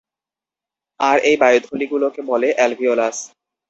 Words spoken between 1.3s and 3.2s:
বায়ুথলিগুলোকে বলে অ্যালভিওলাস।